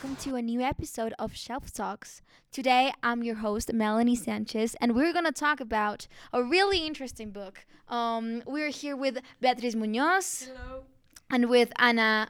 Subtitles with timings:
[0.00, 2.22] Hello, and welcome to a new episode of Shelf Talks.
[2.52, 7.30] Today, I'm your host, Melany Sanchez, and we're going to talk about a really interesting
[7.30, 7.66] book.
[7.88, 10.84] Um, we're here with Beatriz Munoz Hello.
[11.28, 12.28] and with Ana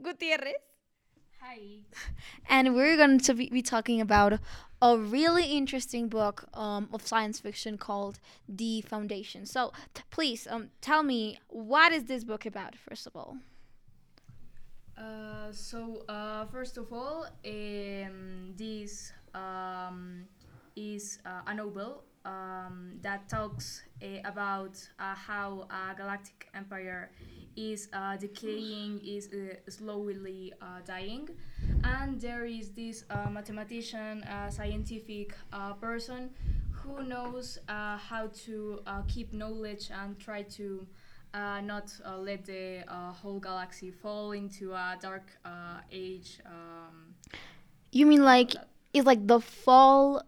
[0.00, 0.54] Gutierrez.
[1.42, 1.58] Hi.
[2.48, 4.38] and we're going to be be talking about
[4.80, 9.46] a really interesting book um, of science fiction called The Foundation.
[9.46, 13.38] So, t- please um, tell me, what is this book about, first of all?
[14.96, 20.24] Uh, so uh, first of all, um, this um,
[20.76, 27.10] is uh, a novel um, that talks uh, about uh, how a galactic empire
[27.56, 27.88] is
[28.18, 29.28] decaying, is
[29.68, 30.52] slowly
[30.84, 31.28] dying,
[31.84, 35.36] and there is this mathematician, scientific
[35.80, 36.30] person
[36.72, 40.84] who knows how to keep knowledge and try to
[41.34, 46.38] uh, not uh, let the uh, whole galaxy fall into a dark uh, age.
[46.46, 47.14] Um,
[47.92, 48.54] You mean like
[48.92, 50.22] it's like the fall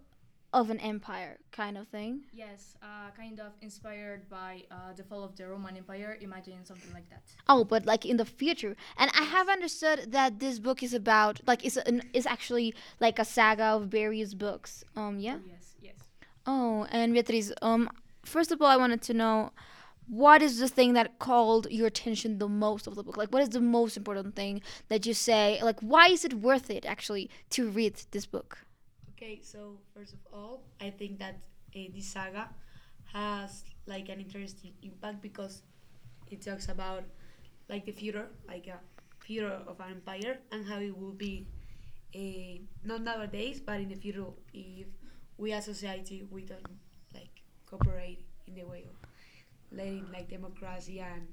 [0.53, 2.21] of an empire kind of thing?
[2.33, 6.17] yes, uh, kind of inspired by uh, the fall of the Roman Empire.
[6.21, 7.23] Imagine something like that.
[7.49, 8.75] Oh, but like in the future.
[8.97, 13.19] And I have understood that this book is about like it's an is actually like
[13.19, 14.85] a saga of various books.
[14.97, 15.39] Um yeah.
[15.47, 15.97] Yes, yes.
[16.47, 17.91] Oh, and Beatriz, um
[18.25, 19.51] first of all I wanted to know
[20.09, 23.17] what is the thing that called your attention the most of the book?
[23.17, 26.71] Like what is the most important thing that you say like why is it worth
[26.71, 28.59] it actually to read this book?
[29.13, 31.39] Okay, so first of all, I think that
[31.75, 32.49] uh, this saga
[33.13, 35.63] has like an interesting impact because
[36.31, 37.05] it talks about
[37.69, 38.79] like the future, like a
[39.25, 41.47] future of an empire and how it will be
[42.15, 44.87] uh, not nowadays, but in the future if
[45.39, 46.61] we as society we don't
[47.15, 49.06] like cooperate in the way of
[49.77, 51.27] letting like democracy and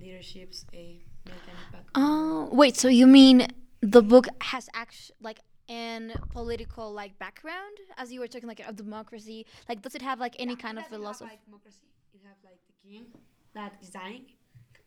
[0.00, 1.88] leaderships uh, make an impact.
[1.94, 3.46] Oh, wait, so you mean
[3.80, 8.72] the book has actually like an political like background as you were talking like a
[8.72, 11.86] democracy like does it have like any Yeah, kind of doesn't have, philosophy like democracy.
[12.14, 13.06] It have like the king
[13.54, 14.26] that is dying.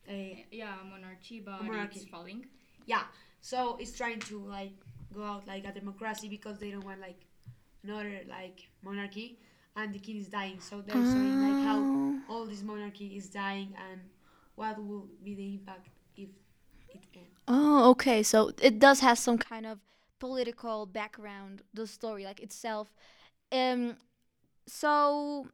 [0.08, 0.12] Uh,
[0.50, 2.00] Yeah, monarchy, but Monarchy.
[2.00, 2.46] it's falling.
[2.86, 3.02] yeah,
[3.42, 4.72] so it's trying to like
[5.14, 7.20] go out like a democracy because they don't want like
[7.84, 9.38] another like monarchy,
[9.76, 10.60] and the king is dying.
[10.60, 14.00] So they're showing like how all this monarchy is dying and
[14.56, 16.28] what will be the impact if
[16.88, 17.28] it ends.
[17.48, 18.22] Oh, okay.
[18.22, 19.78] So it does have some kind of
[20.18, 22.92] political background, the story like itself.
[23.52, 23.96] Um
[24.66, 25.46] so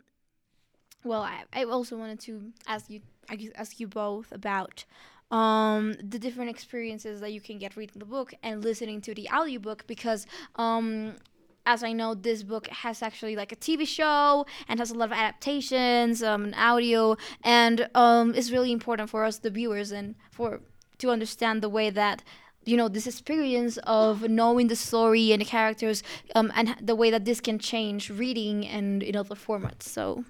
[1.04, 4.84] well, I, I also wanted to ask you I guess ask you both about
[5.30, 9.28] um the different experiences that you can get reading the book and listening to the
[9.28, 10.26] audiobook because
[10.56, 11.16] um
[11.66, 15.06] as I know, this book has actually like a TV show and has a lot
[15.10, 20.14] of adaptations, um, and audio, and um, it's really important for us, the viewers, and
[20.30, 20.60] for
[20.98, 22.22] to understand the way that
[22.64, 26.02] you know this experience of knowing the story and the characters,
[26.36, 29.82] um, and the way that this can change reading and in other formats.
[29.82, 30.24] So,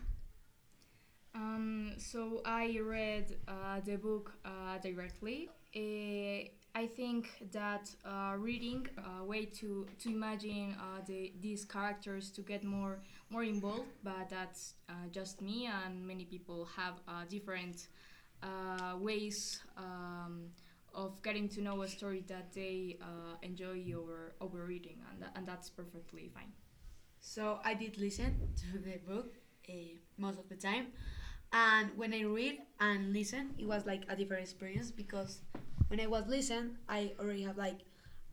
[1.34, 5.48] Um, so I read uh, the book uh, directly.
[5.74, 8.86] Uh, I think that uh, reading
[9.20, 12.98] a way to to imagine uh, the, these characters to get more
[13.30, 17.88] more involved, but that's uh, just me, and many people have uh, different
[18.42, 20.48] uh, ways um,
[20.94, 25.30] of getting to know a story that they uh, enjoy over over reading, and tha-
[25.36, 26.52] and that's perfectly fine.
[27.20, 29.34] So I did listen to the book
[29.68, 29.72] uh,
[30.16, 30.88] most of the time,
[31.52, 35.40] and when I read and listen, it was like a different experience because
[35.88, 37.80] when I was listen, I already have like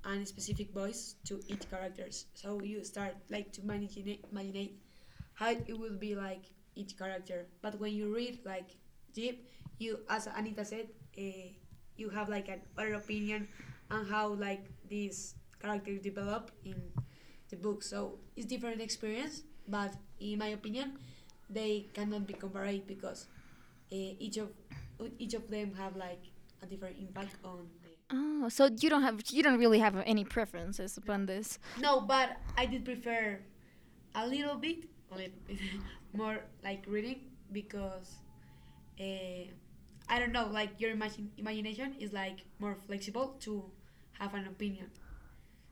[0.05, 2.25] a specific voice to each characters.
[2.33, 4.69] So you start like to imagine imagine
[5.33, 6.43] how it will be like
[6.75, 7.45] each character.
[7.61, 8.75] But when you read like
[9.13, 9.47] deep,
[9.79, 10.87] you as Anita said,
[11.17, 11.49] uh,
[11.95, 13.47] you have like an other opinion
[13.91, 16.75] on how like these characters develop in
[17.49, 17.83] the book.
[17.83, 20.97] So it's different experience, but in my opinion,
[21.53, 23.27] they cannot be compared because
[23.91, 24.49] uh, each of
[25.19, 26.21] each of them have like
[26.61, 27.89] a different impact on the.
[28.11, 31.59] oh, so you don't have you don't really have any preferences upon this.
[31.79, 33.39] No, but I did prefer
[34.15, 35.59] a little bit, a little bit
[36.13, 37.21] more like reading
[37.51, 38.15] because
[38.99, 39.45] uh,
[40.09, 43.63] I don't know, like your imagine, imagination is like more flexible to
[44.19, 44.89] have an opinion.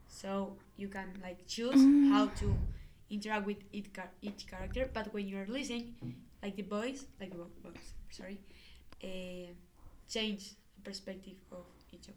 [0.08, 1.80] So you can like choose
[2.10, 2.56] how to
[3.12, 5.94] interact with each, car- each character, but when you're listening,
[6.42, 8.40] like the voice, like the voice, sorry,
[9.04, 9.52] uh,
[10.08, 12.16] change perspective of each of them.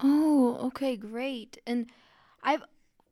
[0.00, 1.58] Oh, okay, great.
[1.66, 1.86] And
[2.42, 2.62] I've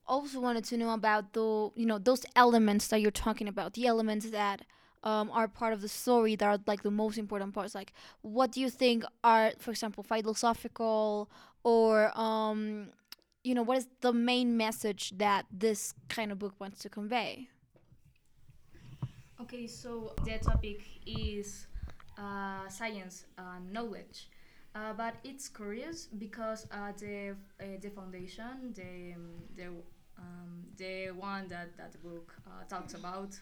[0.07, 3.87] also wanted to know about the, you know, those elements that you're talking about, the
[3.87, 4.63] elements that
[5.03, 7.75] um, are part of the story that are like the most important parts.
[7.75, 7.93] Like,
[8.23, 11.31] what do you think are, for example, philosophical
[11.63, 12.89] or um,
[13.45, 17.49] you know, what is the main message that this kind of book wants to convey?
[19.41, 21.67] Okay, so the topic is
[22.19, 24.31] uh, science and knowledge.
[24.75, 29.15] Uh, but it's curious because uh, the uh, the foundation, the
[29.55, 29.69] the
[30.19, 33.39] um, the one that that book uh, talks about,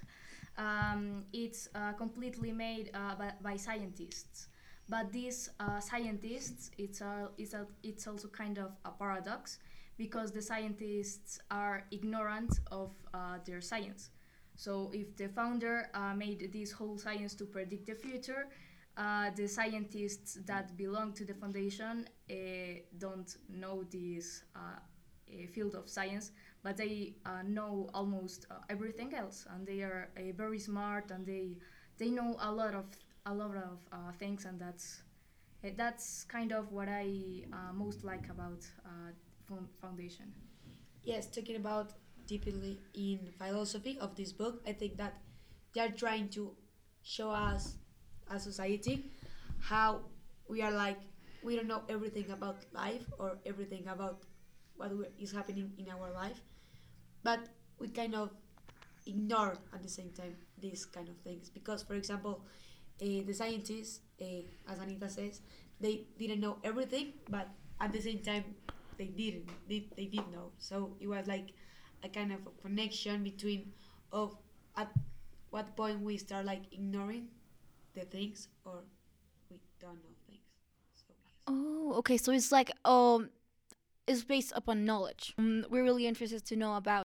[0.59, 4.49] um, it's uh, completely made uh, by, by scientists.
[4.89, 5.49] But these
[5.81, 9.59] scientists, it's a, it's a, it's also kind of a paradox
[9.97, 12.91] because the scientists are ignorant of
[13.45, 14.11] their science.
[14.57, 18.49] So if the founder made this whole science to predict the future,
[18.97, 22.35] uh, the scientists that belong to the foundation uh,
[22.99, 24.61] don't know this uh,
[25.53, 30.59] field of science, but they uh, know almost uh, everything else, and they are very
[30.59, 31.57] smart, and they
[31.99, 32.85] they know a lot of
[33.27, 35.03] a lot of things, and that's
[35.77, 38.63] that's kind of what I most like about
[39.81, 40.33] foundation.
[41.05, 41.93] Yes, talking about
[42.27, 45.15] deeply in philosophy of this book, I think that
[45.75, 46.53] they are trying to
[47.03, 47.77] show us
[48.31, 49.11] as society
[49.61, 50.01] how
[50.49, 50.99] we are like
[51.43, 54.23] we don't know everything about life or everything about
[54.77, 56.41] what is happening in our life
[57.23, 57.41] but
[57.79, 58.31] we kind of
[59.07, 62.41] ignore at the same time these kind of things because for example
[63.03, 65.41] uh, the scientists uh, as anita says
[65.81, 67.49] they didn't know everything but
[67.81, 68.45] at the same time
[69.03, 71.49] they didn't they, they did know so it was like
[72.05, 73.73] a kind of a connection between
[74.13, 74.37] of
[74.77, 74.91] at
[75.51, 77.29] what point we start like ignoring
[77.95, 78.79] the things or
[79.51, 80.41] we don't know things.
[80.95, 81.35] So, yes.
[81.47, 82.17] Oh, okay.
[82.17, 83.31] So it's like um,
[84.07, 85.35] it's based upon knowledge.
[85.39, 87.05] Um, we're really interested to know about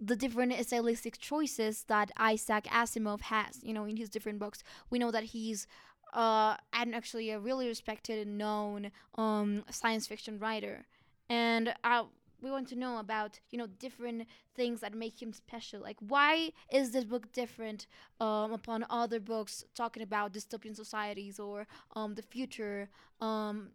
[0.00, 3.62] the different stylistic choices that Isaac Asimov has.
[3.62, 5.66] You know, in his different books, we know that he's
[6.14, 10.86] uh, and actually a really respected and known um, science fiction writer.
[11.30, 12.04] And uh,
[12.40, 15.80] we want to know about you know different things that make him special.
[15.80, 17.86] Like why is this book different
[18.20, 22.88] um, upon other books talking about dystopian societies or um, the future
[23.20, 23.70] um,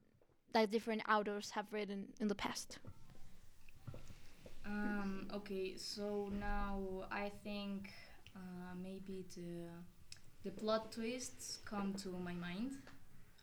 [0.54, 2.80] that different authors have written in the past?
[4.66, 6.80] Um, okay so now
[7.12, 7.92] i think
[8.34, 9.68] uh, maybe the
[10.44, 12.74] the plot twists come to my mind.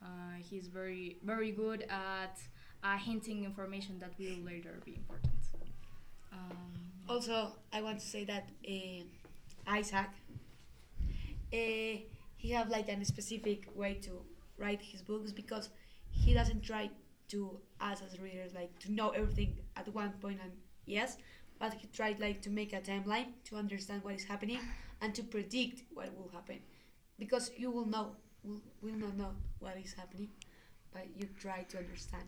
[0.03, 2.39] Uh, he's very very good at
[2.83, 5.33] uh, hinting information that will later be important.
[6.33, 6.57] Um,
[7.09, 9.03] also, I want to say that uh,
[9.67, 10.09] Isaac,
[11.53, 12.01] uh,
[12.37, 14.11] he have like a specific way to
[14.59, 15.71] write his books because
[16.11, 16.91] he doesn't try
[17.29, 20.53] to us as readers like to know everything at one point and
[20.87, 21.17] yes,
[21.59, 24.59] but he tried like to make a timeline to understand what is happening
[25.01, 26.59] and to predict what will happen
[27.19, 28.13] because you will know
[28.43, 30.29] will, will not know what is happening
[30.93, 32.25] but you try to understand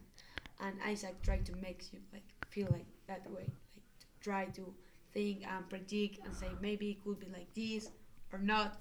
[0.61, 3.43] and Isaac tried to make you like feel like that way,
[3.75, 4.75] like to try to
[5.13, 7.91] think and predict and say maybe it could be like this
[8.33, 8.81] or not.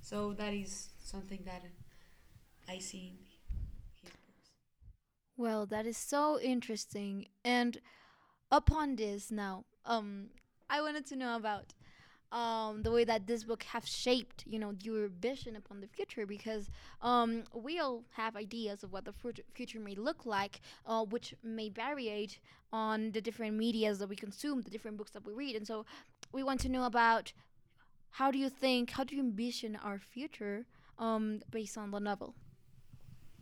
[0.00, 1.62] So that is something that
[2.68, 3.18] I see in
[4.02, 4.50] his books.
[5.36, 7.26] Well, that is so interesting.
[7.44, 7.78] And
[8.50, 10.30] upon this now, um,
[10.68, 11.74] I wanted to know about
[12.32, 16.26] um, the way that this book have shaped, you know, your vision upon the future,
[16.26, 16.70] because
[17.02, 19.14] um, we all have ideas of what the
[19.54, 22.28] future may look like, uh, which may vary
[22.72, 25.84] on the different medias that we consume, the different books that we read, and so
[26.32, 27.32] we want to know about
[28.10, 30.66] how do you think, how do you envision our future
[31.00, 32.34] um, based on the novel.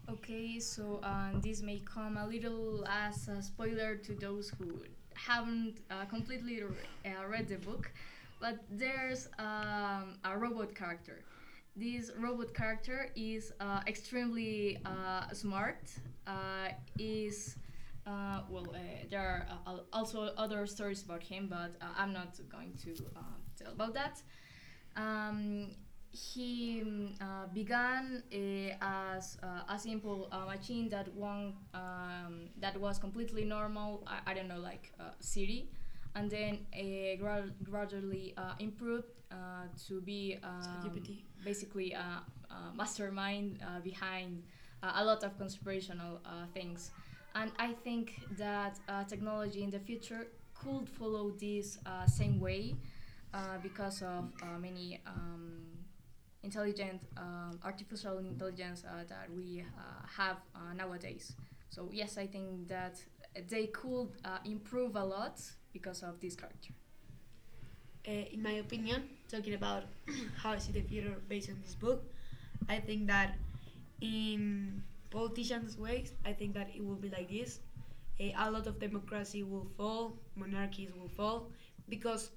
[0.09, 4.83] Okay, so um, this may come a little as a spoiler to those who
[5.14, 6.71] haven't uh, completely re-
[7.04, 7.90] uh, read the book
[8.40, 11.25] but there's um, a robot character.
[11.76, 15.90] This robot character is uh, extremely uh, smart.
[16.26, 17.57] Uh, is
[18.07, 18.78] uh, well, uh,
[19.11, 22.95] there are also other stories about him, but I'm not going to
[23.57, 24.23] tell about that.
[24.97, 25.73] Um,
[26.11, 28.23] he uh, began
[28.80, 29.37] as
[29.68, 34.02] a simple machine that one um, that was completely normal.
[34.07, 34.90] I, I don't know, like
[35.21, 35.68] Siri,
[36.15, 36.67] and then
[37.19, 41.03] gra- gradually uh, improved uh, to be um,
[41.45, 44.43] basically a, a mastermind uh, behind
[44.83, 46.21] a lot of conspirational
[46.55, 46.93] things.
[47.35, 52.75] And I think that technology in the future could follow this same way
[53.62, 55.00] because of many.
[55.07, 55.79] Um,
[56.43, 61.33] intelligent um, artificial intelligence uh, that we uh, have uh, nowadays.
[61.71, 63.03] So yes, I think that
[63.50, 64.09] they could
[64.45, 65.41] improve a lot
[65.73, 66.73] because of this character.
[68.07, 69.85] Uh, in my opinion, talking about
[70.43, 72.05] how I see the future based on this book,
[72.69, 73.37] I think that
[74.01, 77.61] in politicians' ways, I think that it will be like this.
[78.21, 81.51] eh, a lot of democracy will fall, monarchies will fall,
[81.89, 82.31] because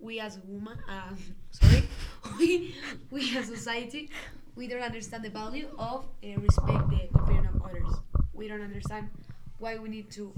[0.00, 1.18] we as a woman, um,
[1.50, 1.84] sorry,
[2.38, 2.74] we
[3.10, 4.10] we as society,
[4.56, 7.92] we don't understand the value of uh, respect the opinion of others.
[8.34, 9.10] We don't understand
[9.58, 10.34] why we need to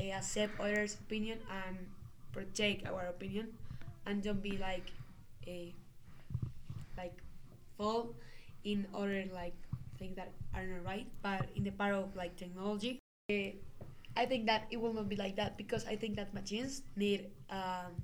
[0.00, 1.76] accept others' opinion and
[2.32, 3.48] protect our opinion,
[4.06, 4.90] and don't be like
[5.46, 5.74] a
[6.96, 7.14] like
[7.76, 8.14] fall
[8.64, 9.54] in other like
[9.98, 11.06] things that are not right.
[11.22, 12.98] But in the part of like technology,
[13.30, 13.54] uh,
[14.16, 17.26] I think that it will not be like that because I think that machines need
[17.50, 17.94] um,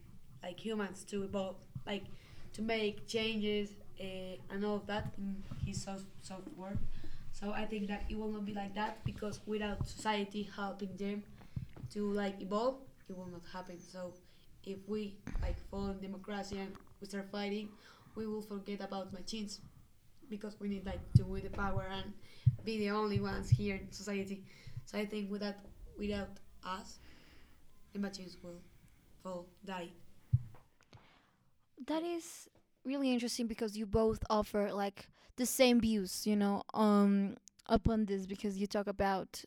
[0.43, 2.05] like humans to evolve, like
[2.55, 3.71] to make changes
[4.01, 6.79] uh, and all of that in his soft software.
[7.33, 11.25] So I think that it will not be like that because without society helping them
[11.95, 12.77] to like evolve,
[13.09, 13.81] it will not happen.
[13.81, 14.15] So
[14.65, 17.69] if we like follow democracy and we start fighting,
[18.17, 19.61] we will forget about machines
[20.31, 22.13] because we need like to win the power and
[22.65, 24.45] be the only ones here in society.
[24.87, 25.57] So I think without
[25.99, 26.31] without
[26.65, 26.99] us,
[27.93, 28.61] the machines will
[29.23, 29.91] fall, die.
[31.87, 32.49] That is
[32.85, 37.37] really interesting because you both offer like the same views, you know, um
[37.67, 39.45] upon this because you talk about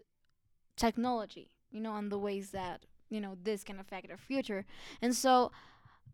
[0.78, 4.66] technology, you know, on the ways that, you know, this can affect our future.
[5.02, 5.52] And so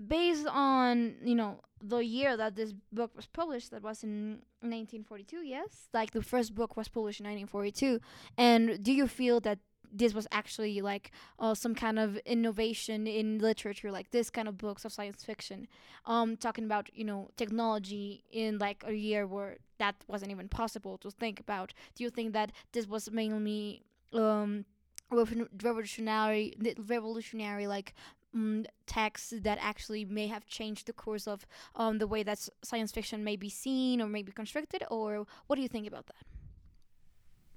[0.05, 5.38] based on, you know, the year that this book was published, that was in 1942,
[5.38, 5.88] yes?
[5.93, 8.00] Like the first book was published in 1942.
[8.38, 9.60] And do you feel that
[9.96, 14.58] this was actually like uh, some kind of innovation in literature, like this kind of
[14.58, 15.67] books of science fiction,
[16.05, 20.98] um, talking about you know technology in like a year where that wasn't even possible
[20.98, 21.74] to think about.
[21.96, 24.65] Do you think that this was mainly um,
[25.13, 26.53] revolutionary,
[26.88, 27.93] revolutionary like
[28.34, 32.91] um, texts that actually may have changed the course of um, the way that science
[32.91, 36.25] fiction may be seen or may be constructed, or what do you think about that?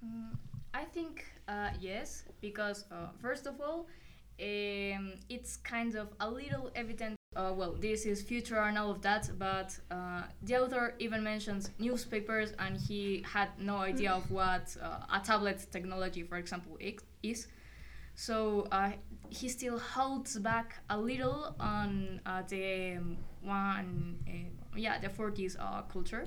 [0.05, 0.37] Mm,
[0.75, 3.87] I think uh, yes, because uh, first of all,
[4.41, 7.17] um, it's kind of a little evident.
[7.37, 11.71] Uh, well, this is future and all of that, but uh, the author even mentions
[11.79, 16.79] newspapers, and he had no idea of what uh, a tablet technology, for example,
[17.23, 17.47] is.
[18.15, 18.93] So uh,
[19.29, 24.17] he still holds back a little on the um, one,
[24.75, 25.57] yeah, the 40s
[25.93, 26.27] culture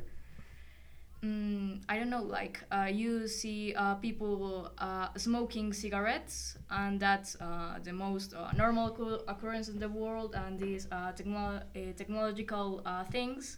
[1.23, 7.35] mm, I don't know, like uh, you see uh, people uh, smoking cigarettes, and that's
[7.41, 8.87] uh, the most uh, normal
[9.27, 11.63] occurrence in the world, and these uh, technolo
[11.97, 13.57] technological things.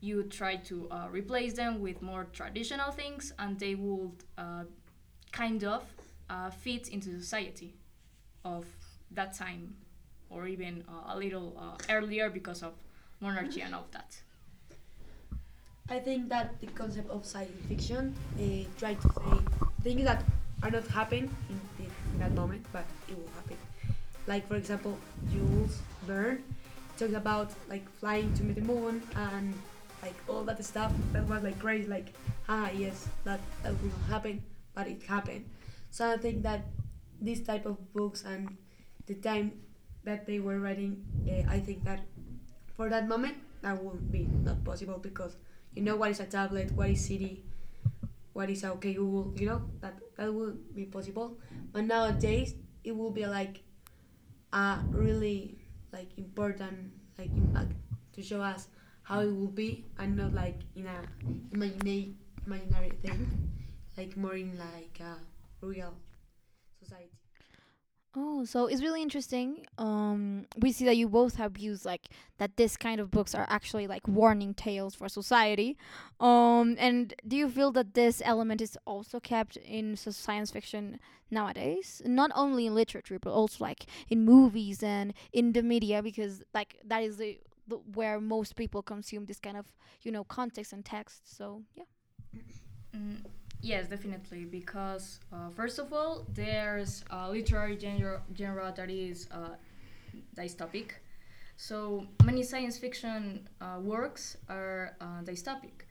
[0.00, 4.22] You try to replace them with more traditional things, and they would
[5.32, 5.84] kind of
[6.58, 7.74] fit into society
[8.44, 8.66] of
[9.12, 9.76] that time,
[10.30, 12.74] or even a little earlier because of
[13.20, 14.23] monarchy and all of that.
[15.90, 20.24] I think that the concept of science fiction uh, try to say things that
[20.62, 23.58] are not happening in, in, that moment, but it will happen.
[24.26, 24.96] Like for example,
[25.30, 26.42] Jules Verne
[26.96, 29.52] talks about like flying to the moon and
[30.00, 31.86] like all that stuff that was like crazy.
[31.86, 32.14] Like
[32.48, 34.42] ah yes, that that will happen,
[34.74, 35.44] but it happened.
[35.90, 36.64] So I think that
[37.20, 38.56] this type of books and
[39.04, 39.52] the time
[40.04, 42.00] that they were writing, uh, I think that
[42.74, 45.36] for that moment that would be not possible because
[45.74, 47.42] you know what is a tablet, what is CD,
[48.32, 51.38] what is OK Google, you know that that will be possible.
[51.72, 52.54] But nowadays
[52.84, 53.62] it will be like
[54.52, 55.58] a really
[55.92, 57.72] like important like impact
[58.14, 58.68] to show us
[59.02, 60.98] how it will be and not like in a
[61.52, 62.14] imaginary
[62.46, 63.26] imaginary thing,
[63.96, 65.18] like more in like a
[65.64, 65.94] real
[66.82, 67.23] society.
[68.16, 69.66] Oh, so it's really interesting.
[69.76, 72.02] Um, we see that you both have views like
[72.38, 72.56] that.
[72.56, 75.76] This kind of books are actually like warning tales for society.
[76.20, 82.02] Um, and do you feel that this element is also kept in science fiction nowadays?
[82.04, 86.76] Not only in literature, but also like in movies and in the media, because like
[86.84, 90.84] that is the, the where most people consume this kind of you know context and
[90.84, 91.36] text.
[91.36, 91.84] So yeah.
[92.94, 94.44] Mm Yes, definitely.
[94.44, 99.56] Because uh, first of all, there's a literary genre, genre that is uh,
[100.36, 100.92] dystopic.
[101.56, 105.86] So many science fiction uh, works are uh, dystopic.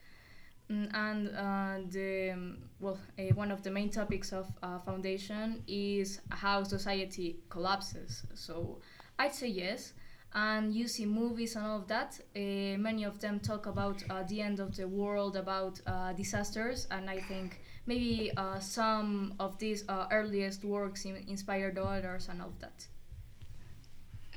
[0.72, 2.36] Mm, and uh, the
[2.80, 3.00] well,
[3.36, 8.24] one of the main topics of uh, Foundation is how society collapses.
[8.36, 8.80] So
[9.20, 9.94] I'd say yes
[10.34, 12.20] and you see movies and all of that.
[12.36, 16.88] Uh, many of them talk about uh, the end of the world, about uh, disasters,
[16.92, 22.50] and I think maybe uh, some of these uh, earliest works inspired others and all
[22.50, 22.88] of that.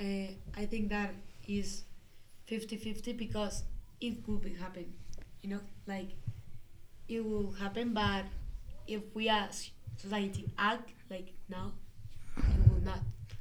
[0.01, 1.15] Uh, I think that
[1.47, 1.85] is
[2.49, 3.63] 50-50 because
[4.01, 4.93] it could be happen,
[5.43, 6.11] you know, like
[7.09, 8.25] it will happen, but
[8.87, 11.73] if we as society act like now,
[12.37, 13.01] it will not.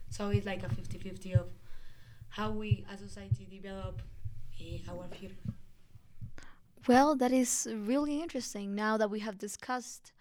[0.09, 1.47] So it's like a 50-50 of
[2.29, 4.01] how we as society develop
[4.61, 5.54] uh, our future.
[6.87, 8.75] Well, that is really interesting.
[8.75, 10.11] Now that we have discussed,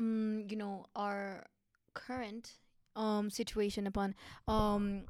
[0.00, 1.44] um, you know, our
[1.92, 2.58] current
[2.96, 4.14] um, situation upon
[4.48, 5.04] um,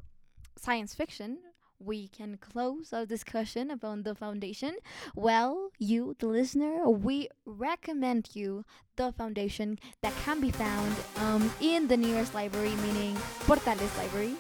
[0.57, 1.39] science fiction,
[1.79, 4.77] we can close our discussion about the foundation.
[5.15, 8.65] Well, you, the listener, we recommend you
[8.97, 13.17] the foundation that can be found um, in the nearest library, meaning
[13.47, 14.35] Portales Library.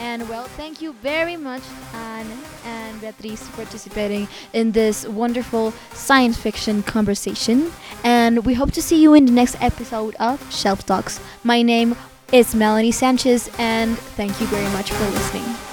[0.00, 2.30] And well, thank you very much, Anne
[2.64, 7.72] and Beatriz, for participating in this wonderful science fiction conversation.
[8.04, 11.20] And we hope to see you in the next episode of Shelf Talks.
[11.42, 11.96] My name
[12.32, 15.67] is Melany Sanchez, and thank you very much for listening.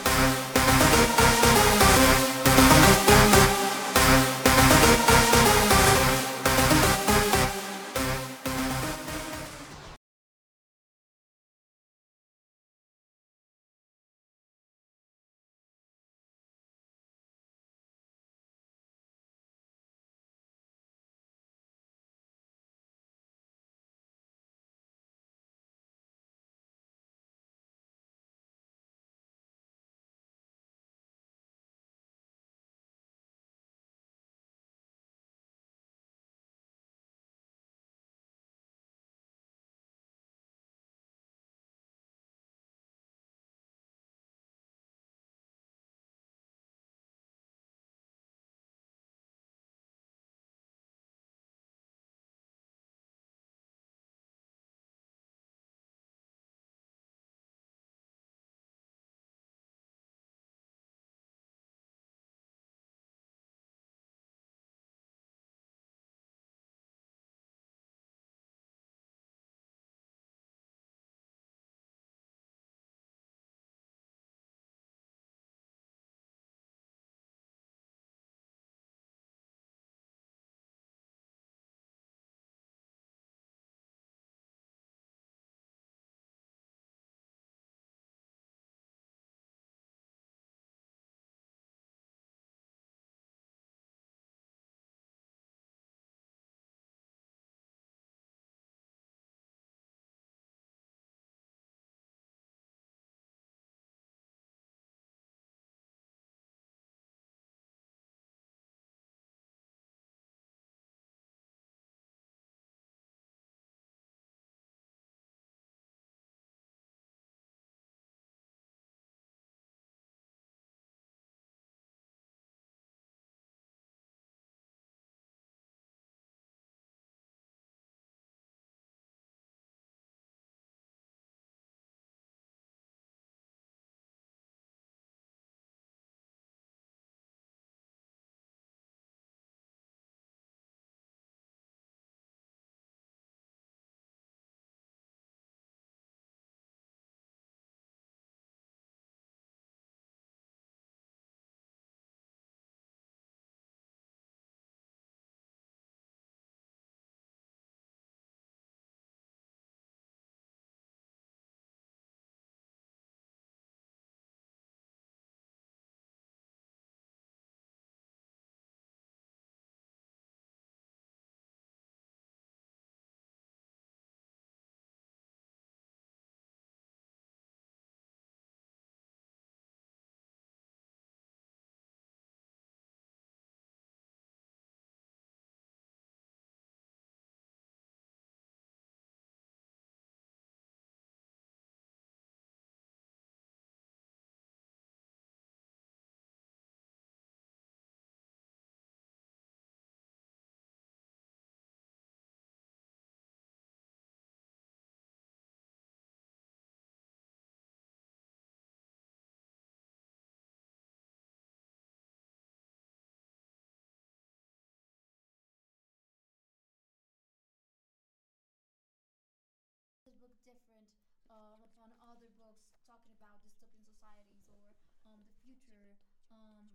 [220.45, 220.87] Different
[221.27, 224.77] uh, upon other books talking about dystopian societies or
[225.09, 225.97] um, the future
[226.31, 226.69] um,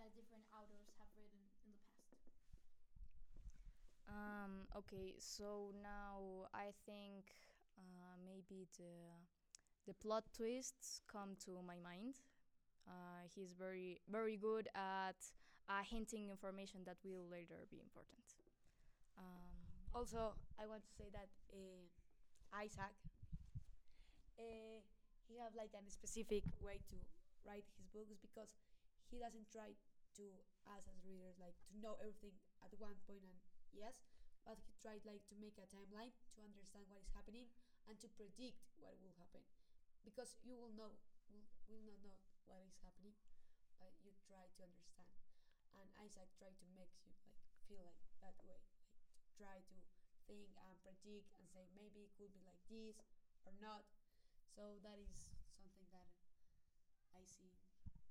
[0.00, 2.16] that different authors have written in the past?
[4.08, 7.36] Um, okay, so now I think
[7.78, 9.16] uh, maybe the
[9.86, 12.20] the plot twists come to my mind.
[12.88, 15.16] Uh, he's very very good at
[15.68, 18.24] uh, hinting information that will later be important.
[19.16, 19.64] Um,
[19.94, 21.86] Also, I want to say that uh,
[22.54, 22.94] Isaac,
[24.38, 24.78] uh,
[25.26, 26.96] he have like a specific way to
[27.46, 28.54] write his books because
[29.10, 29.74] he doesn't try
[30.18, 30.24] to
[30.70, 33.38] us as readers like to know everything at one point and
[33.74, 33.98] yes
[34.46, 37.48] but he tried like to make a timeline to understand what is happening
[37.88, 39.40] and to predict what will happen.
[40.04, 40.92] Because you will know
[41.32, 42.16] will, will not know
[42.48, 43.16] what is happening
[43.80, 45.08] but you try to understand.
[45.76, 49.76] And isaac tried to make you like feel like that way like to try to
[50.26, 52.98] think and predict and say maybe it could be like this
[53.44, 53.84] or not
[54.48, 55.12] so that is
[55.56, 56.08] something that
[57.14, 58.04] i see in his books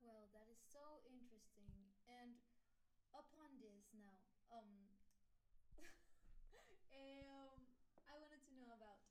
[0.00, 1.92] Well, that is so interesting.
[2.08, 2.40] And
[3.12, 4.16] upon this now,
[4.48, 4.96] um,
[6.96, 7.60] um,
[8.08, 9.04] I wanted to know about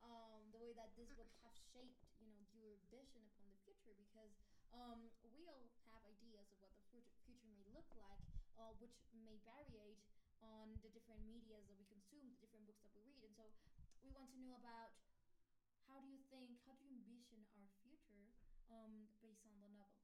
[0.00, 3.92] um, the way that this book have shaped, you know, your vision upon the future
[3.92, 4.32] because
[4.72, 8.24] um, we all have ideas of what the future, may look like,
[8.56, 10.00] uh, which may variate
[10.42, 13.46] on the different medias that we consume, the different books that we read, and so
[14.02, 14.90] we want to know about
[15.88, 18.26] how do you think, how do you envision our future
[18.70, 20.02] um, based on the novel?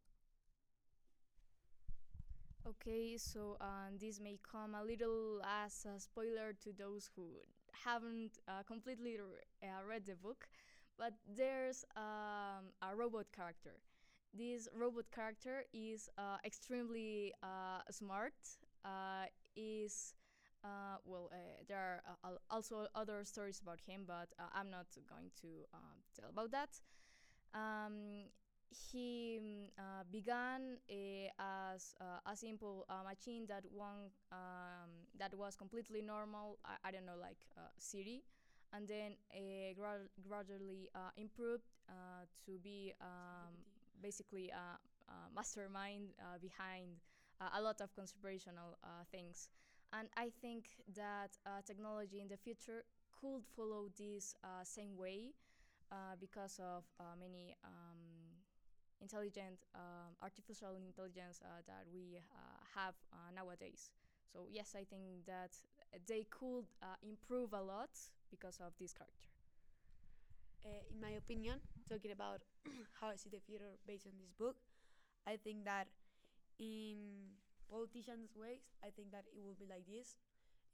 [2.66, 7.24] Okay, so um, this may come a little as a spoiler to those who
[7.72, 10.48] haven't uh, completely re- uh, read the book,
[10.98, 13.80] but there's um, a robot character.
[14.34, 18.34] This robot character is uh, extremely uh, smart.
[18.84, 20.14] Uh, is
[20.64, 21.36] uh, well, uh,
[21.68, 26.02] there are uh, also other stories about him, but uh, I'm not going to um,
[26.18, 26.70] tell about that.
[27.54, 28.28] Um,
[28.70, 31.28] he mm, uh, began uh,
[31.72, 36.58] as uh, a simple uh, machine that one um, that was completely normal.
[36.64, 38.22] I, I don't know, like uh, Siri,
[38.72, 43.54] and then uh, gra- gradually uh, improved uh, to be um,
[44.02, 44.78] basically a,
[45.10, 47.00] a mastermind uh, behind
[47.40, 49.48] uh, a lot of conspirational uh, things.
[49.92, 52.84] And I think that uh, technology in the future
[53.20, 55.32] could follow this uh, same way
[55.92, 58.36] uh, because of uh, many um,
[59.00, 62.20] intelligent um, artificial intelligence uh, that we
[62.74, 62.94] have
[63.34, 63.90] nowadays.
[64.32, 65.52] So yes, I think that
[66.06, 66.66] they could
[67.02, 67.90] improve a lot
[68.30, 69.28] because of this character.
[70.64, 72.42] uh, in my opinion, talking about
[73.00, 74.56] how I see the future based on this book,
[75.26, 75.88] I think that
[76.58, 77.36] in
[77.70, 80.16] politicians' ways, I think that it will be like this.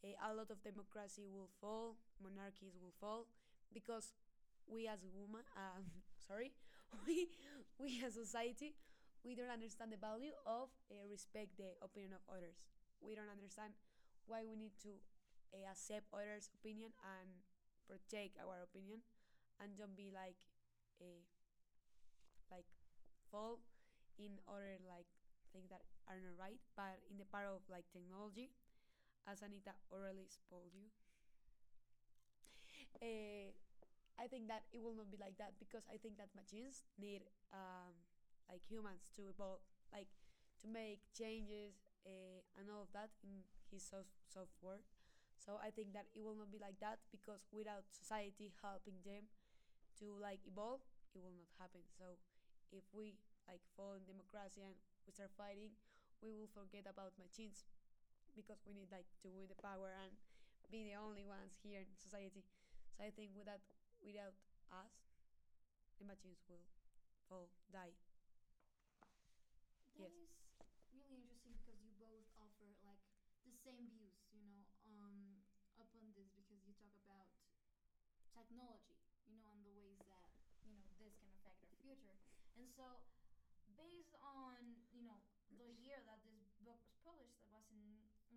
[0.05, 3.27] Uh, a lot of democracy will fall, monarchies will fall,
[3.73, 4.13] because
[4.69, 5.85] we as woman, um,
[6.27, 6.53] sorry,
[7.07, 7.29] we
[7.81, 8.75] we as society,
[9.25, 12.69] we don't understand the value of uh, respect the opinion of others.
[13.01, 13.73] We don't understand
[14.27, 14.93] why we need to
[15.55, 17.29] uh, accept others' opinion and
[17.89, 19.01] protect our opinion
[19.61, 20.41] and don't be like
[21.01, 21.11] a
[22.51, 22.69] like
[23.31, 23.61] fall
[24.19, 25.09] in other like
[25.53, 28.51] things that are not right but in the part of like technology
[29.29, 30.89] as anita already spoiled you.
[33.03, 33.51] Uh,
[34.21, 37.23] i think that it will not be like that because i think that machines need
[37.55, 37.95] um,
[38.51, 39.61] like humans to evolve
[39.93, 40.09] like
[40.63, 41.75] to make changes
[42.07, 44.83] uh, and all of that in his soft software.
[45.39, 49.29] So i think that it will not be like that because without society helping them
[50.01, 50.83] to like evolve
[51.15, 51.83] it will not happen.
[51.99, 52.19] So
[52.73, 53.15] if we
[53.49, 54.75] like fall in democracy and
[55.07, 55.75] we start fighting
[56.23, 57.65] we will forget about machines
[58.37, 60.13] because we need like to win the power and
[60.71, 62.45] be the only ones here in society
[62.97, 63.63] so i think without
[64.03, 64.35] without
[64.73, 64.95] us
[65.99, 66.65] the machines will
[67.29, 67.95] fall die
[69.97, 70.13] That is Yes.
[70.93, 73.01] really interesting because you both offer like
[73.47, 75.41] the same views, you know, um,
[75.81, 77.31] upon this because you talk about
[78.35, 80.29] technology, you know, and the ways that
[80.65, 82.19] you know this can affect our future.
[82.59, 83.01] And so,
[83.77, 85.23] based on you know
[85.57, 87.83] the year that this book was published, that was in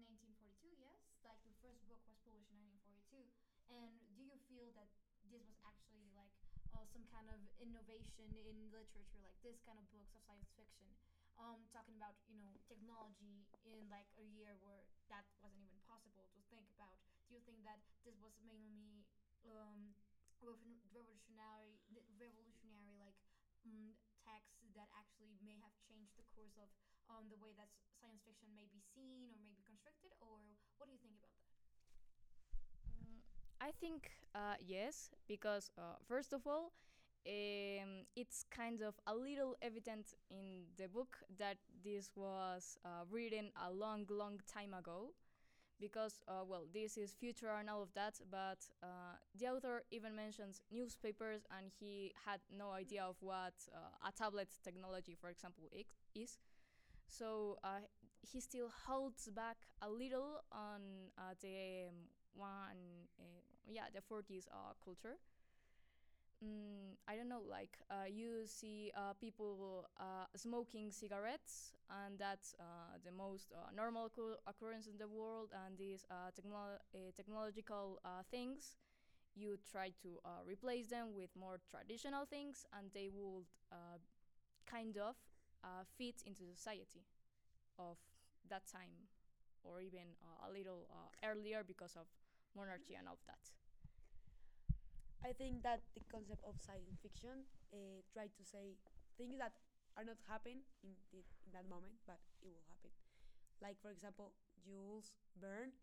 [0.03, 0.77] 1942.
[0.77, 3.25] Yes, like the first book was published in 1942.
[3.73, 4.89] And do you feel that
[5.27, 6.31] this was actually like
[6.73, 10.87] uh, some kind of innovation in literature, like this kind of books of science fiction?
[11.37, 16.25] um, talking about you know technology in like a year where that wasn't even possible
[16.33, 16.97] to think about.
[17.29, 19.05] Do you think that this was mainly
[19.45, 19.93] um,
[20.41, 23.17] revolutionary, revolutionary like
[23.65, 23.93] um,
[24.25, 26.69] texts that actually may have changed the course of
[27.09, 30.39] um, the way that science fiction may be seen or may be constructed, or
[30.77, 31.47] what do you think about that?
[33.01, 33.21] Mm,
[33.61, 36.71] I think uh, yes, because uh, first of all,
[37.27, 43.51] um, it's kind of a little evident in the book that this was uh, written
[43.67, 45.13] a long, long time ago.
[45.79, 50.15] Because, uh, well, this is future and all of that, but uh, the author even
[50.15, 55.69] mentions newspapers and he had no idea of what uh, a tablet technology, for example,
[56.15, 56.39] is.
[57.07, 57.87] So uh,
[58.21, 61.95] he still holds back a little on uh, the um,
[62.35, 63.23] one, uh,
[63.67, 65.17] yeah, the 40s uh, culture.
[66.43, 69.85] mm, I don't know, like uh, you see people
[70.35, 72.55] smoking cigarettes, and that's
[73.03, 75.49] the most normal occur- occurrence in the world.
[75.65, 76.05] And these
[76.37, 76.79] technolo-
[77.15, 77.99] technological
[78.31, 78.75] things,
[79.35, 83.97] you try to uh, replace them with more traditional things, and they would uh,
[84.67, 85.15] kind of
[85.63, 87.03] uh, fit into society
[87.79, 87.97] of
[88.49, 89.09] that time,
[89.63, 92.07] or even uh, a little uh, earlier because of
[92.55, 93.41] monarchy and all of that.
[95.25, 98.77] I think that the concept of science fiction uh, to say
[99.17, 99.53] things that
[99.97, 102.93] are not happen in, the, in that moment, but it will happen.
[103.61, 105.73] Like for example, Jules Verne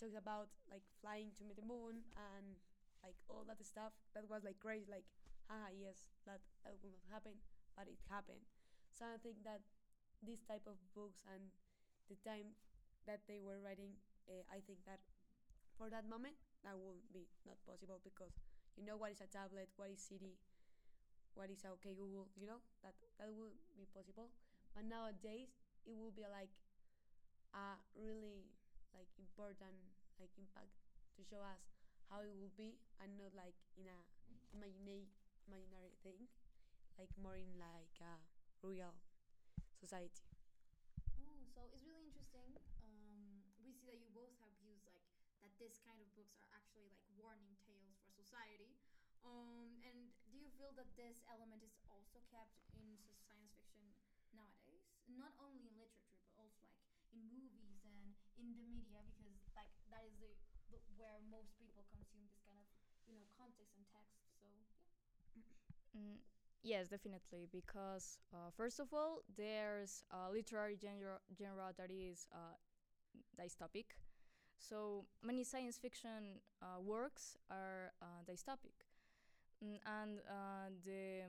[0.00, 2.56] talks about like flying to the moon and
[3.04, 4.88] like all that stuff that was like crazy.
[4.90, 5.06] Like,
[5.48, 7.36] haha, yes, that that will not happen,
[7.76, 8.44] but it happened.
[8.94, 9.60] So I think that
[10.24, 11.50] this type of books and
[12.08, 12.54] the time
[13.06, 13.92] that they were writing,
[14.30, 15.00] uh, I think that
[15.78, 18.32] for that moment that will be not possible because
[18.76, 20.34] you know what is a tablet, what is CD,
[21.34, 24.30] what is OK Google, you know that that will be possible.
[24.74, 25.50] But nowadays
[25.86, 26.52] it will be like
[27.54, 28.44] a really
[28.92, 29.74] like important
[30.20, 30.70] like impact
[31.16, 31.60] to show us
[32.10, 33.98] how it will be and not like in a
[34.54, 35.08] imaginary
[35.48, 36.28] imaginary thing,
[36.98, 38.14] like more in like a
[38.64, 38.94] real
[39.78, 40.24] society.
[41.18, 42.56] Oh, so it's really interesting.
[42.82, 45.20] Um, we see that you both have views like that.
[45.60, 48.74] This kind of books are actually like warning tales for society.
[49.24, 52.84] Um, and do you feel that this element is also kept in
[53.24, 53.84] science fiction
[54.36, 54.84] nowadays?
[55.08, 59.72] Not only in literature, but also like in movies and in the media, because like
[59.88, 60.28] that is the,
[60.72, 62.68] the where most people consume this kind of
[63.08, 64.20] you know context and text.
[64.36, 64.44] So
[65.36, 65.48] yeah.
[65.96, 66.18] Mm,
[66.64, 67.48] yes, definitely.
[67.52, 72.56] Because uh, first of all, there's a literary genre, genre that is uh,
[73.40, 73.96] dystopic.
[74.58, 78.86] So many science fiction uh, works are uh, dystopic.
[79.64, 81.22] Mm, and uh, the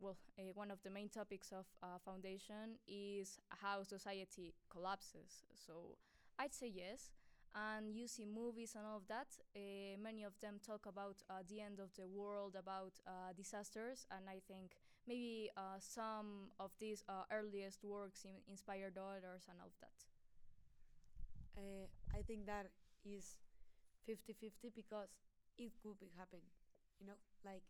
[0.00, 5.44] well, uh, one of the main topics of uh, foundation is how society collapses.
[5.54, 5.96] So
[6.38, 7.10] I'd say yes.
[7.54, 9.28] And you see movies and all of that.
[9.54, 14.06] Uh, many of them talk about uh, the end of the world, about uh, disasters,
[14.10, 14.72] and I think
[15.06, 19.92] maybe uh, some of these uh, earliest works in- inspired others and all of that.
[21.56, 22.68] uh, I think that
[23.04, 23.38] is
[24.06, 25.08] 50-50 because
[25.58, 26.40] it could be happen,
[27.00, 27.62] you know, like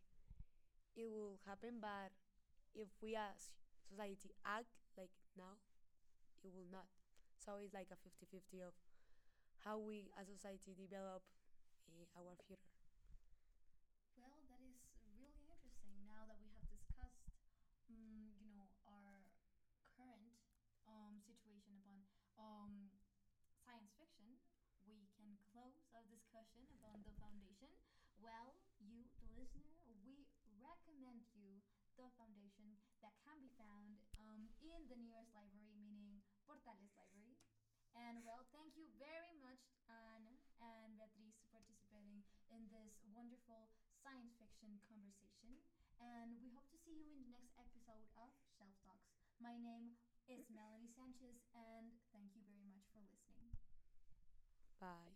[0.96, 2.12] it will happen, but
[2.74, 3.52] if we as
[3.88, 5.56] society act like now,
[6.44, 6.88] it will not.
[7.38, 8.74] So it's like a 50-50 of
[9.64, 11.22] how we as a society develop
[11.88, 12.74] uh, our future.
[14.16, 15.94] Well, that is really interesting.
[16.06, 17.28] Now that we have discussed,
[17.90, 19.26] um, you know, our
[19.96, 20.34] current
[20.88, 21.98] um, situation upon
[22.38, 22.72] um,
[23.66, 24.38] science fiction,
[24.86, 27.70] we can close our discussion about the foundation.
[28.22, 29.74] Well, you, the listener,
[30.06, 30.26] we
[30.62, 31.62] recommend you
[31.98, 37.36] the foundation that can be found um, in the nearest library, meaning Portales Library.
[37.96, 40.28] And well, thank you very much, Anne
[40.60, 43.68] and Beatriz, for participating in this wonderful
[44.00, 45.60] science fiction conversation.
[46.00, 49.12] And we hope to see you in the next episode of Shelf Talks.
[49.38, 49.94] My name
[50.26, 53.52] is Melany Sanchez, and thank you very much for listening.
[54.80, 55.14] Bye.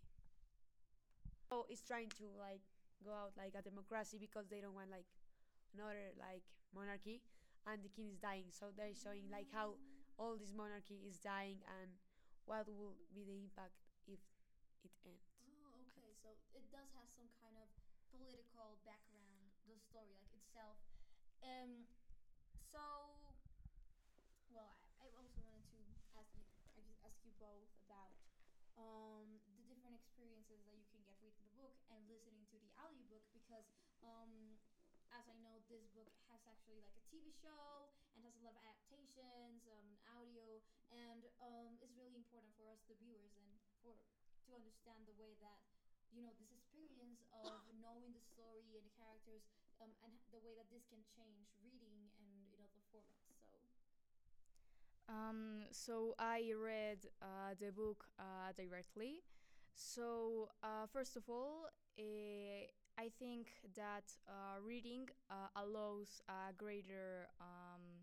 [1.51, 2.62] So it's trying to like
[3.03, 5.07] go out like a democracy because they don't want like
[5.75, 6.43] another like
[6.75, 7.23] monarchy
[7.67, 8.51] and the king is dying.
[8.51, 9.79] So they're showing like how
[10.19, 11.91] all this monarchy is dying and
[12.47, 13.75] what will be the impact
[14.07, 14.23] if
[14.87, 15.27] it ends.
[15.43, 16.15] Oh, okay.
[16.23, 17.67] So it does have some kind of
[18.15, 20.79] political background, the story like itself.
[21.43, 21.91] Um,
[22.71, 22.83] so,
[24.55, 25.83] well, I, I also wanted to
[26.15, 28.15] ask you, I just ask you both about
[28.79, 32.71] um, the different experiences that you can get reading the book and listening to the
[32.79, 33.67] audiobook because
[34.07, 34.57] um,
[35.15, 38.53] as I know, this book has actually like a TV show and has a lot
[38.53, 40.61] of adaptations, um, audio,
[40.92, 43.51] and um, it's really important for us, the viewers, and
[43.83, 43.94] for
[44.46, 45.59] to understand the way that
[46.14, 49.42] you know this experience of knowing the story and the characters,
[49.83, 53.35] um, and the way that this can change reading and in other formats.
[53.51, 53.59] So.
[55.09, 59.22] Um, so I read uh, the book uh, directly.
[59.75, 61.68] So uh, first of all,
[61.99, 62.66] eh,
[62.99, 68.03] I think that uh, reading uh, allows a greater um,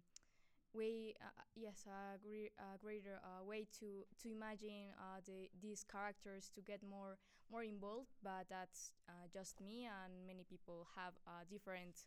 [0.74, 6.50] way, uh, yes, a, gre- greater uh, way to to imagine uh, the these characters
[6.56, 7.18] to get more
[7.52, 8.10] more involved.
[8.24, 12.06] But that's uh, just me, and many people have uh, different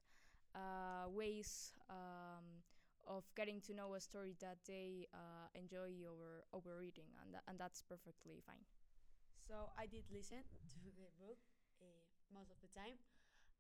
[0.55, 1.73] uh, ways.
[1.91, 2.65] Um,
[3.09, 5.07] of getting to know a story that they
[5.55, 8.67] enjoy over over reading, and tha- and that's perfectly fine.
[9.49, 10.43] So I did listen
[10.83, 11.39] to the book
[12.35, 12.99] most of the time,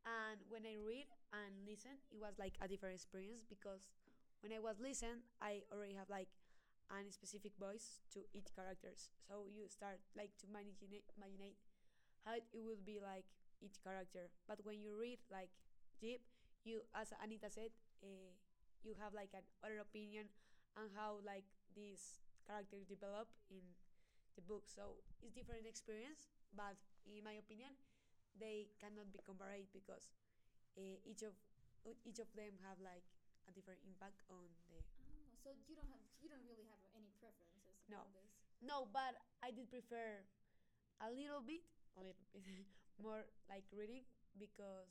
[0.07, 3.85] And when I read and listen, it was like a different experience because
[4.42, 6.29] when I was listen, I already have like
[6.90, 9.11] a specific voice to each characters.
[9.29, 10.77] So you start like to imagine
[11.18, 11.55] imagine
[12.25, 13.27] how it would be like
[13.62, 14.31] each character.
[14.49, 15.51] But when you read like
[16.01, 16.20] Jeep,
[16.64, 17.72] you as Anita said,
[18.05, 18.33] uh,
[18.85, 20.29] you have like an other opinion
[20.77, 23.62] on how like these characters develop in
[24.37, 24.64] the book.
[24.68, 27.75] So it's different experience, but in my opinion,
[28.38, 30.11] they cannot be compared because
[30.79, 31.35] uh, each of
[32.05, 33.05] each of them have like
[33.48, 34.78] a different impact on the.
[35.02, 38.02] Oh, so you don't have you don't really have any preferences No.
[38.14, 38.30] this.
[38.64, 40.24] No, but I did prefer
[41.02, 41.62] a little bit,
[41.96, 42.42] a little bit
[43.02, 44.04] more like reading
[44.38, 44.90] because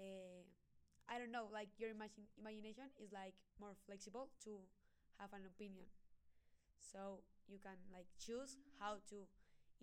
[0.00, 0.42] uh,
[1.08, 4.62] I don't know, like your imagine, imagination is like more flexible to
[5.18, 5.86] have an opinion.
[6.78, 9.26] So you can like choose how to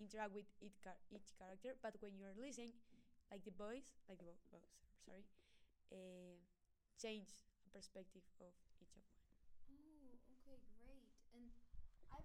[0.00, 2.72] interact with each, car- each character, but when you're listening,
[3.30, 4.72] like the voice, like the vo- voice,
[5.04, 5.24] sorry,
[5.92, 6.36] uh,
[7.00, 9.22] change perspective of each of one.
[9.68, 11.08] Oh, okay, great.
[11.34, 11.52] And
[12.10, 12.20] I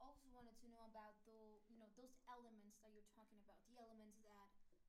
[0.00, 3.74] also wanted to know about the you know those elements that you're talking about, the
[3.78, 4.48] elements that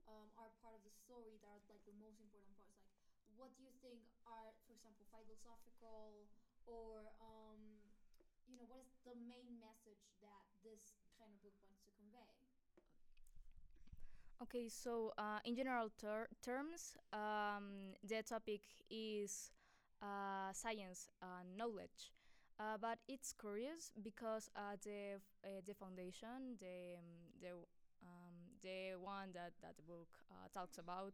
[0.10, 2.84] um, are part of the story that are like the most important parts.
[3.24, 6.28] Like, what do you think are, for example, philosophical
[6.66, 7.62] or um,
[8.50, 12.28] you know what is the main message that this kind of book wants to convey?
[14.42, 19.52] Okay, so uh, in general ter- terms, um, the topic is
[20.54, 22.12] science and knowledge.
[22.60, 27.52] Uh, but it's curious because uh, the uh, the foundation, the um, the
[28.06, 31.14] um, the one that that the book uh, talks about,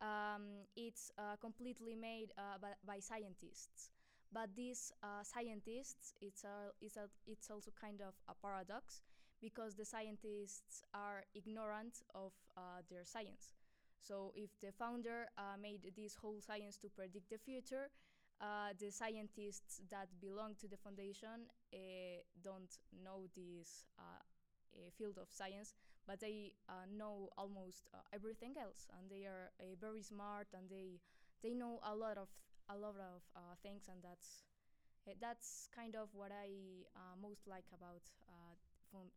[0.00, 3.90] um, it's uh, completely made uh, by, by scientists.
[4.32, 9.02] But these uh, scientists, it's a, it's a, it's also kind of a paradox
[9.40, 13.54] because the scientists are ignorant of uh, their science.
[14.02, 17.90] So if the founder uh, made this whole science to predict the future,
[18.40, 21.78] uh, the scientists that belong to the foundation uh,
[22.42, 24.02] don't know this uh,
[24.74, 25.74] uh, field of science,
[26.06, 29.50] but they uh, know almost uh, everything else, and they are
[29.80, 31.00] very smart, and they
[31.42, 32.28] they know a lot of
[32.70, 33.22] a lot of
[33.62, 34.44] things, and that's
[35.20, 36.50] that's kind of what I
[37.20, 38.02] most like about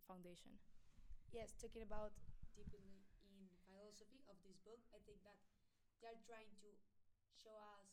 [0.08, 0.54] foundation.
[1.34, 2.14] Yes, talking about
[2.56, 2.82] deeply
[3.26, 5.40] in philosophy of this book, I think that
[6.02, 6.70] they are trying to
[7.38, 7.93] show us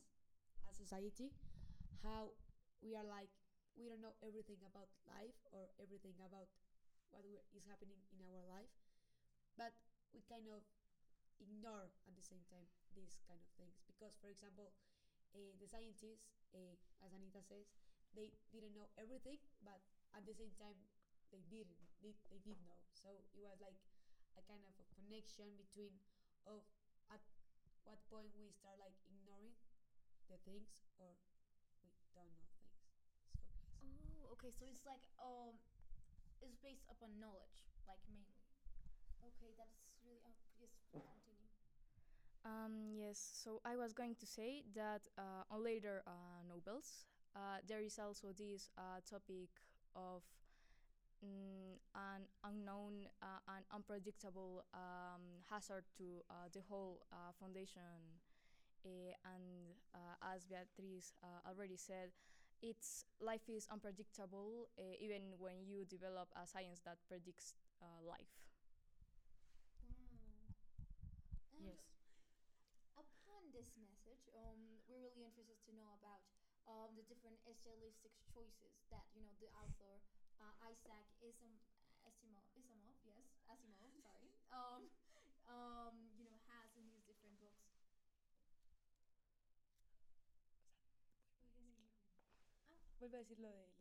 [0.81, 1.29] society
[2.05, 2.33] how
[2.83, 3.31] we are like
[3.79, 6.49] we don't know everything about life or everything about
[7.13, 8.71] what is happening in our life,
[9.59, 9.73] but
[10.15, 10.63] we kind of
[11.41, 13.81] ignore at the same time these kind of things.
[13.89, 14.71] Because, for example,
[15.35, 17.69] uh, the scientists, uh, as Anita says,
[18.17, 19.81] they didn't know everything, but
[20.17, 20.79] at the same time
[21.33, 22.79] they didn't they, they did know.
[22.95, 23.79] So it was like
[24.39, 25.95] a kind of a connection between
[26.49, 26.63] of
[27.13, 27.23] at
[27.85, 29.55] what point we start like ignoring
[30.31, 32.49] the things or we don't know things so yes
[33.83, 34.51] Oh, okay.
[34.53, 35.57] So it's like um,
[36.43, 37.57] it's based upon knowledge,
[37.89, 38.37] like mainly.
[39.25, 40.23] Okay, that's really.
[40.25, 41.51] Uh, yes, continue.
[42.45, 47.05] Um, yes, so I was going to say that uh, on later uh, novels,
[47.37, 49.51] uh, there is also this uh, topic
[49.95, 50.23] of
[51.25, 58.21] mm, an unknown uh, and unpredictable um, hazard to uh, the whole uh, foundation.
[58.85, 62.11] Eh, and uh, as Beatriz uh, already said,
[62.63, 68.33] it's life is unpredictable uh, even when you develop a science that predicts uh, life.
[69.83, 70.55] Wow.
[71.53, 71.81] And yes
[72.95, 76.23] Upon this message, um, we're really interested to know about
[76.71, 79.99] um, the different stylistic choices that you know the author
[80.39, 81.65] uh, Isaac Asim-
[82.07, 84.31] Asimov, Asimov, yes, Asimov, sorry,
[85.51, 85.95] um,
[93.01, 93.80] vuelve a decir lo de